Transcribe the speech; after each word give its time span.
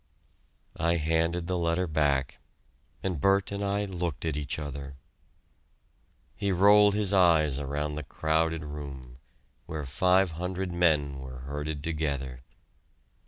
I 0.79 0.95
handed 0.95 1.45
the 1.45 1.59
letter 1.59 1.85
back, 1.85 2.39
and 3.03 3.21
Bert 3.21 3.51
and 3.51 3.63
I 3.63 3.85
looked 3.85 4.25
at 4.25 4.35
each 4.35 4.57
other. 4.57 4.95
He 6.35 6.51
rolled 6.51 6.95
his 6.95 7.13
eyes 7.13 7.59
around 7.59 7.93
the 7.93 8.03
crowded 8.03 8.63
room, 8.65 9.19
where 9.67 9.85
five 9.85 10.31
hundred 10.31 10.71
men 10.71 11.19
were 11.19 11.41
herded 11.41 11.83
together. 11.83 12.41